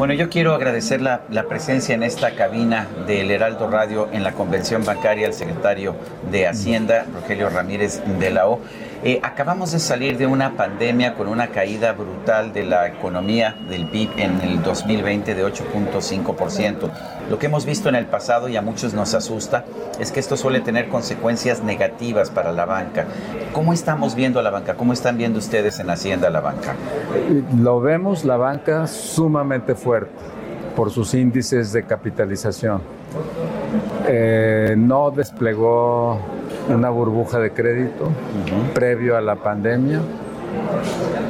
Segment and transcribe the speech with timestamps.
[0.00, 4.32] Bueno, yo quiero agradecer la, la, presencia en esta cabina del Heraldo Radio en la
[4.32, 5.94] convención bancaria al secretario
[6.32, 8.60] de Hacienda, Rogelio Ramírez de la O.
[9.02, 13.86] Eh, acabamos de salir de una pandemia con una caída brutal de la economía del
[13.86, 16.90] PIB en el 2020 de 8.5%.
[17.30, 19.64] Lo que hemos visto en el pasado y a muchos nos asusta
[19.98, 23.06] es que esto suele tener consecuencias negativas para la banca.
[23.54, 24.74] ¿Cómo estamos viendo la banca?
[24.74, 26.74] ¿Cómo están viendo ustedes en Hacienda la banca?
[27.56, 30.12] Lo vemos la banca sumamente fuerte
[30.76, 32.82] por sus índices de capitalización.
[34.06, 36.18] Eh, no desplegó
[36.74, 38.10] una burbuja de crédito
[38.74, 40.00] previo a la pandemia.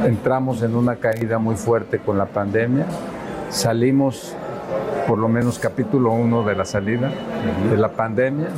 [0.04, 2.86] Entramos en una caída muy fuerte con la pandemia.
[3.48, 4.34] Salimos
[5.06, 7.10] por lo menos capítulo 1 de la salida
[7.70, 8.48] de la pandemia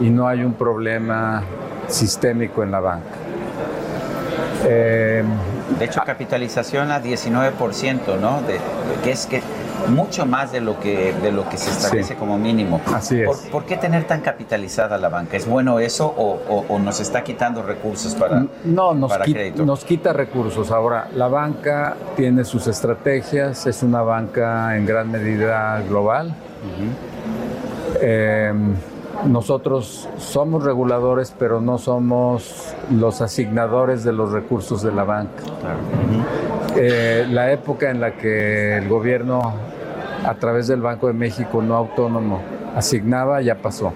[0.00, 1.42] y no hay un problema
[1.88, 3.14] sistémico en la banca.
[4.64, 5.24] Eh,
[5.78, 8.42] de hecho, capitalización a 19%, ¿no?
[8.42, 8.58] De,
[9.02, 9.42] que es que
[9.88, 12.80] mucho más de lo que, de lo que se establece como mínimo.
[12.92, 13.46] Así es.
[13.50, 15.36] ¿Por, qué tener tan capitalizada la banca?
[15.36, 19.64] ¿Es bueno eso o, nos está quitando recursos para, no, nos para quita, crédito?
[19.64, 20.70] nos quita recursos.
[20.70, 26.34] Ahora, la banca tiene sus estrategias, es una banca en gran medida global.
[28.00, 28.52] eh,
[29.24, 35.42] nosotros somos reguladores, pero no somos los asignadores de los recursos de la banca.
[35.60, 35.78] Claro.
[36.76, 39.54] Eh, la época en la que el gobierno,
[40.24, 42.40] a través del Banco de México no autónomo,
[42.74, 43.92] asignaba ya pasó.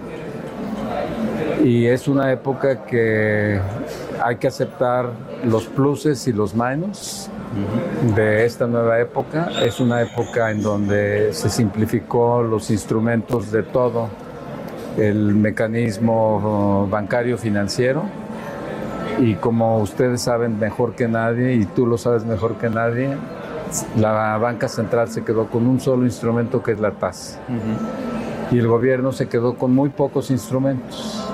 [1.62, 3.60] Y es una época que
[4.22, 5.10] hay que aceptar
[5.44, 7.28] los pluses y los minus
[8.16, 9.50] de esta nueva época.
[9.62, 14.08] Es una época en donde se simplificó los instrumentos de todo
[15.00, 18.04] el mecanismo bancario financiero
[19.18, 23.16] y como ustedes saben mejor que nadie y tú lo sabes mejor que nadie,
[23.96, 27.38] la banca central se quedó con un solo instrumento que es la tasa.
[28.50, 31.24] Y el gobierno se quedó con muy pocos instrumentos.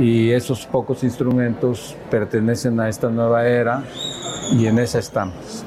[0.00, 3.84] Y esos pocos instrumentos pertenecen a esta nueva era
[4.52, 5.64] y en esa estamos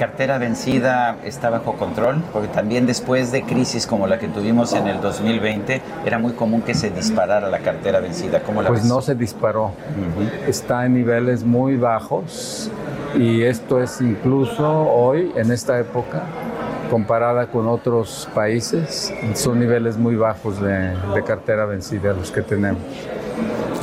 [0.00, 2.22] cartera vencida está bajo control?
[2.32, 6.62] Porque también después de crisis como la que tuvimos en el 2020, era muy común
[6.62, 8.40] que se disparara la cartera vencida.
[8.40, 8.88] ¿Cómo la pues ves?
[8.88, 9.66] no se disparó.
[9.66, 10.48] Uh -huh.
[10.48, 12.70] Está en niveles muy bajos
[13.14, 16.22] y esto es incluso hoy, en esta época,
[16.90, 22.80] comparada con otros países, son niveles muy bajos de, de cartera vencida los que tenemos.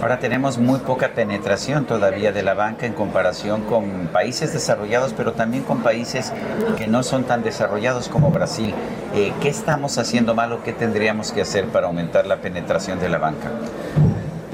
[0.02, 5.34] Ahora tenemos muy poca penetración todavía de la banca en comparación con países desarrollados, pero
[5.34, 6.32] también con países
[6.78, 8.76] que no son tan desarrollados como Brasil.
[9.16, 13.10] Eh, ¿Qué estamos haciendo mal o qué tendríamos que hacer para aumentar la penetración de
[13.10, 13.50] la banca?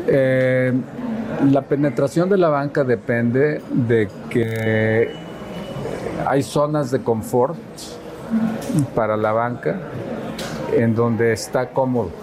[0.08, 0.74] Eh,
[1.52, 5.14] la penetración de la banca depende de que
[6.26, 7.58] hay zonas de confort
[8.96, 9.76] para la banca
[10.74, 12.23] en donde está cómodo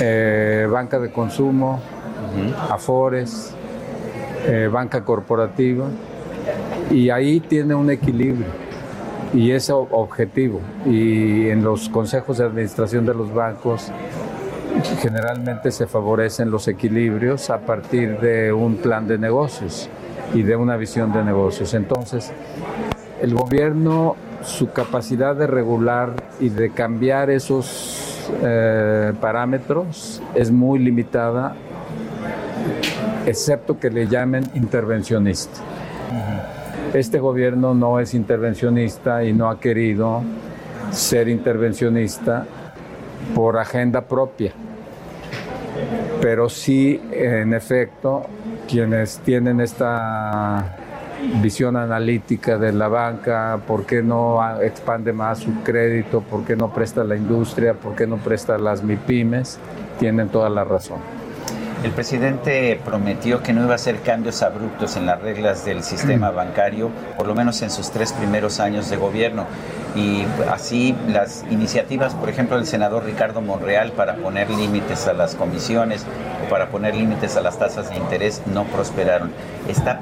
[0.00, 2.74] eh, banca de consumo, uh -huh.
[2.74, 3.54] afores,
[4.46, 5.86] eh, banca corporativa,
[6.90, 8.46] y ahí tiene un equilibrio
[9.34, 10.60] y es objetivo.
[10.86, 13.90] Y en los consejos de administración de los bancos
[15.00, 19.88] generalmente se favorecen los equilibrios a partir de un plan de negocios
[20.34, 21.74] y de una visión de negocios.
[21.74, 22.32] Entonces,
[23.20, 28.01] el gobierno, su capacidad de regular y de cambiar esos
[28.42, 31.54] eh, parámetros es muy limitada,
[33.26, 35.60] excepto que le llamen intervencionista.
[36.92, 40.22] Este gobierno no es intervencionista y no ha querido
[40.90, 42.46] ser intervencionista
[43.34, 44.52] por agenda propia,
[46.20, 48.26] pero sí, en efecto,
[48.68, 50.76] quienes tienen esta
[51.40, 56.72] visión analítica de la banca, por qué no expande más su crédito, por qué no
[56.72, 59.58] presta a la industria, por qué no presta a las MIPIMES,
[59.98, 60.98] tienen toda la razón.
[61.84, 66.30] El presidente prometió que no iba a hacer cambios abruptos en las reglas del sistema
[66.32, 69.46] bancario, por lo menos en sus tres primeros años de gobierno.
[69.96, 75.34] Y así las iniciativas, por ejemplo, del senador Ricardo Monreal para poner límites a las
[75.34, 76.06] comisiones
[76.46, 79.32] o para poner límites a las tasas de interés no prosperaron.
[79.68, 80.00] ¿Está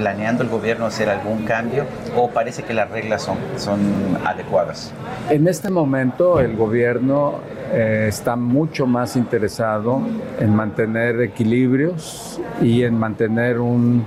[0.00, 1.84] planeando el gobierno hacer algún cambio
[2.16, 3.78] o parece que las reglas son, son
[4.24, 4.92] adecuadas?
[5.28, 7.34] En este momento el gobierno
[7.70, 10.00] eh, está mucho más interesado
[10.38, 14.06] en mantener equilibrios y en mantener un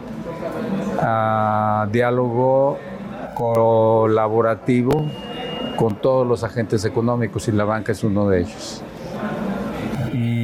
[0.99, 2.79] ah, diálogo
[3.35, 5.05] colaborativo
[5.75, 8.81] con todos los agentes económicos y la banca es uno de ellos.
[10.11, 10.42] Y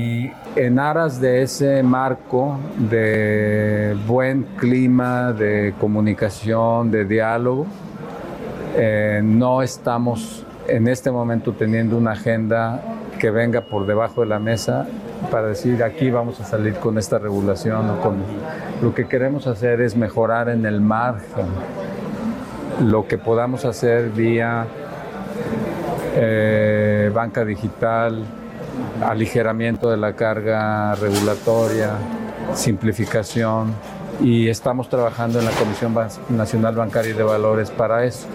[0.55, 7.65] en aras de ese marco de buen clima, de comunicación, de diálogo,
[8.75, 12.81] eh, no estamos en este momento teniendo una agenda
[13.19, 14.87] que venga por debajo de la mesa
[15.31, 18.17] para decir aquí vamos a salir con esta regulación o con
[18.81, 21.45] lo que queremos hacer es mejorar en el margen.
[22.85, 24.65] Lo que podamos hacer vía
[26.15, 28.23] eh, banca digital,
[29.01, 31.91] aligeramiento de la carga regulatoria,
[32.53, 33.73] simplificación
[34.21, 35.95] y estamos trabajando en la Comisión
[36.29, 38.27] Nacional Bancaria y de Valores para eso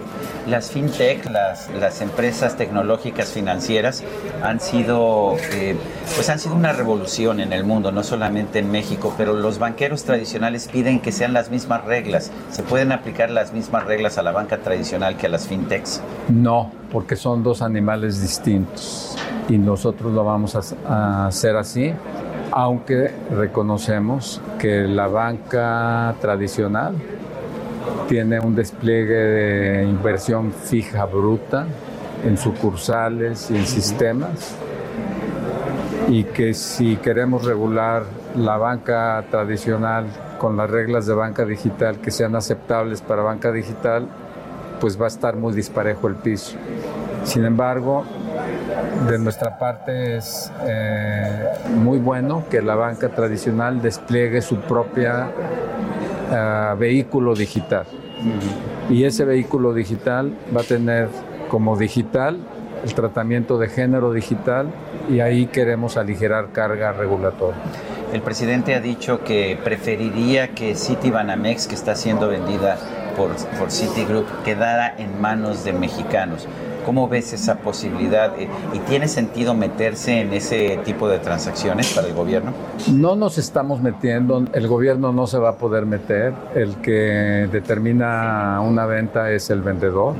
[0.47, 4.03] las fintech, las, las empresas tecnológicas financieras
[4.43, 5.75] han sido, eh,
[6.15, 10.03] pues han sido una revolución en el mundo, no solamente en México, pero los banqueros
[10.03, 12.31] tradicionales piden que sean las mismas reglas.
[12.51, 16.01] ¿Se pueden aplicar las mismas reglas a la banca tradicional que a las fintechs?
[16.29, 19.14] No, porque son dos animales distintos
[19.49, 20.55] y nosotros lo vamos
[20.85, 21.93] a hacer así
[22.51, 26.95] aunque reconocemos que la banca tradicional
[28.07, 31.65] tiene un despliegue de inversión fija bruta
[32.23, 34.55] en sucursales y en sistemas
[36.07, 38.03] y que si queremos regular
[38.37, 40.05] la banca tradicional
[40.37, 44.07] con las reglas de banca digital que sean aceptables para banca digital,
[44.79, 46.55] pues va a estar muy disparejo el piso.
[47.23, 48.05] Sin embargo,
[49.09, 55.31] de nuestra parte es eh, muy bueno que la banca tradicional despliegue su propia
[56.77, 57.85] vehículo digital.
[58.89, 61.07] Y ese vehículo digital va a tener
[61.49, 62.39] como digital
[62.83, 64.67] el tratamiento de género digital
[65.09, 67.59] y ahí queremos aligerar carga regulatoria.
[68.13, 72.77] El presidente ha dicho que preferiría que Citibanamex, que está siendo vendida
[73.17, 76.47] por, por Citigroup, quedara en manos de mexicanos.
[76.85, 78.39] ¿Cómo ves esa posibilidad?
[78.39, 82.53] Eh, ¿Y tiene sentido meterse en ese tipo de transacciones para el gobierno?
[82.91, 88.61] No nos estamos metiendo, el gobierno no se va a poder meter, el que determina
[88.61, 90.13] una venta es el vendedor.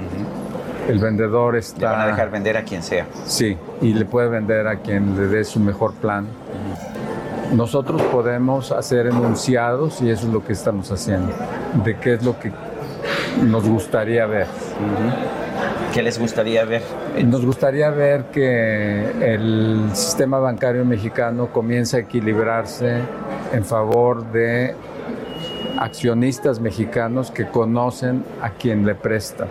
[0.89, 1.79] El vendedor está...
[1.79, 3.05] Le van a dejar vender a quien sea.
[3.25, 6.27] Sí, y le puede vender a quien le dé su mejor plan.
[7.53, 11.31] Nosotros podemos hacer enunciados, y eso es lo que estamos haciendo,
[11.83, 12.51] de qué es lo que
[13.43, 14.47] nos gustaría ver.
[15.95, 16.81] ¿Qué les gustaría ver?
[17.23, 22.99] Nos gustaría ver que el sistema bancario mexicano comience a equilibrarse
[23.53, 24.75] en favor de
[25.79, 29.47] accionistas mexicanos que conocen a quien le presta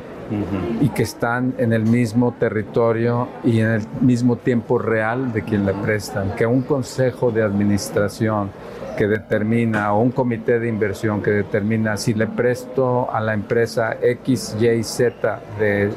[0.83, 5.65] y que están en el mismo territorio y en el mismo tiempo real de quien
[5.65, 6.37] le prestan.
[6.37, 8.51] Que un consejo de administración
[8.99, 13.97] que determina o un comité de inversión que determina si le presto a la empresa
[14.03, 15.91] X, Y, Z de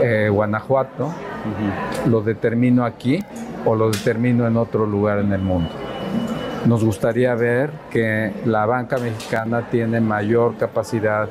[0.00, 1.12] eh, Guanajuato,
[2.06, 3.18] lo determino aquí
[3.64, 5.70] o lo determino en otro lugar en el mundo.
[6.66, 11.28] Nos gustaría ver que la banca mexicana tiene mayor capacidad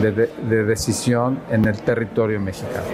[0.00, 2.86] de, de decisión en el territorio mexicano.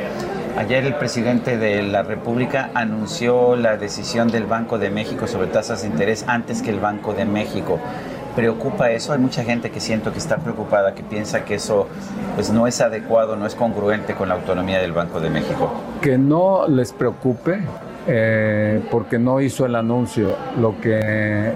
[0.57, 5.83] Ayer el presidente de la República anunció la decisión del Banco de México sobre tasas
[5.83, 7.79] de interés antes que el Banco de México
[8.37, 9.15] preocupa eso?
[9.15, 11.89] Hay mucha gente que siento que está preocupada, que piensa que eso
[12.37, 15.73] pues no es adecuado, no es congruente con la autonomía del Banco de México.
[16.03, 17.63] Que no les preocupe
[18.07, 20.37] eh, porque no hizo el anuncio.
[20.61, 21.55] Lo que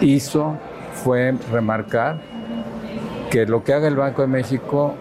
[0.00, 0.56] hizo
[0.92, 2.16] fue remarcar
[3.30, 4.94] que lo que haga el Banco de México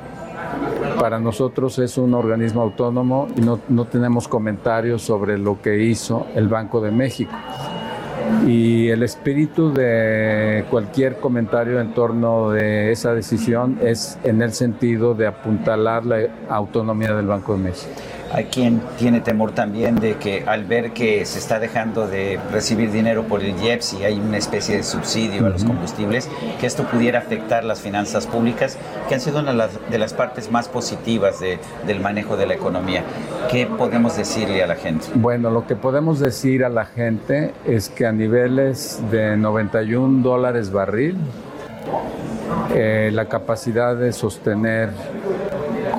[0.99, 6.27] para nosotros es un organismo autónomo y no, no tenemos comentarios sobre lo que hizo
[6.35, 7.31] el Banco de México
[8.47, 15.13] y el espíritu de cualquier comentario en torno de esa decisión es en el sentido
[15.13, 18.01] de apuntalar la autonomía del Banco de México.
[18.33, 22.91] Hay quien tiene temor también de que al ver que se está dejando de recibir
[22.91, 26.83] dinero por el IEPS y hay una especie de subsidio a los combustibles, que esto
[26.83, 28.77] pudiera afectar las finanzas públicas,
[29.09, 33.03] que han sido una de las partes más positivas del manejo de la economía.
[33.49, 35.07] ¿Qué podemos decirle a la gente?
[35.15, 40.71] Bueno, lo que podemos decir a la gente es que a niveles de 91 dólares
[40.71, 41.17] barril,
[42.73, 44.91] eh, la capacidad de sostener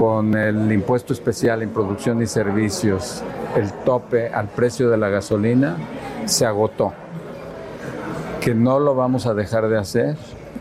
[0.03, 3.23] con el impuesto especial en producción y servicios,
[3.57, 5.77] el tope al precio de la gasolina
[6.25, 6.93] se agotó.
[8.41, 10.17] Que no lo vamos a dejar de hacer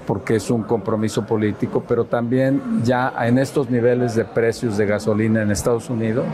[0.05, 5.41] porque es un compromiso político, pero también ya en estos niveles de precios de gasolina
[5.41, 6.27] en Estados Unidos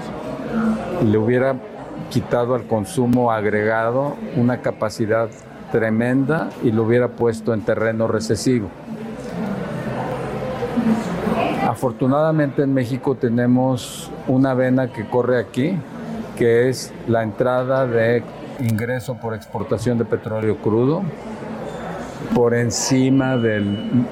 [1.02, 1.56] le hubiera
[2.10, 5.30] quitado al consumo agregado una capacidad
[5.72, 8.68] tremenda y lo hubiera puesto en terreno recesivo.
[11.78, 15.78] Afortunadamente en México tenemos una vena que corre aquí,
[16.36, 18.24] que es la entrada de
[18.60, 21.04] ingreso por exportación de petróleo crudo
[22.34, 24.08] por encima del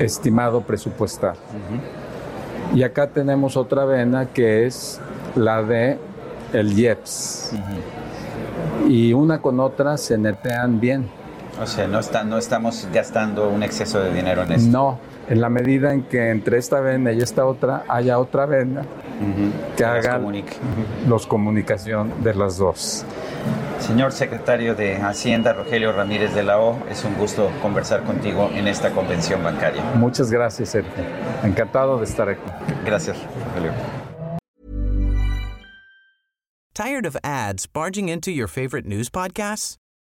[0.00, 1.36] estimado presupuestal.
[2.74, 5.00] Y acá tenemos otra vena que es
[5.36, 6.00] la de
[6.52, 7.52] el IEPS.
[8.88, 11.08] Y una con otra se netean bien.
[11.62, 14.70] O sea, no, está, no estamos gastando un exceso de dinero en esto.
[14.72, 18.84] No, en la medida en que entre esta vena y esta otra haya otra vena
[19.76, 20.20] que haga
[21.06, 23.04] los comunicación de las dos.
[23.78, 28.68] Señor secretario de Hacienda, Rogelio Ramírez de la O, es un gusto conversar contigo en
[28.68, 29.82] esta convención bancaria.
[29.94, 31.04] Muchas gracias, Sergio.
[31.44, 32.40] Encantado de estar aquí.
[32.84, 33.16] Gracias,
[33.46, 33.72] Rogelio.
[36.74, 39.78] ¿Tired of ads barging into your favorite news podcasts?